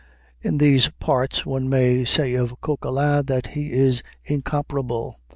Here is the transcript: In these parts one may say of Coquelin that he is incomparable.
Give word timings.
In 0.41 0.57
these 0.57 0.89
parts 0.99 1.45
one 1.45 1.69
may 1.69 2.05
say 2.05 2.33
of 2.33 2.59
Coquelin 2.59 3.27
that 3.27 3.49
he 3.49 3.71
is 3.71 4.01
incomparable. 4.25 5.19